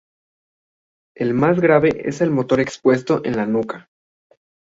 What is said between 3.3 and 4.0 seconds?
la nuca.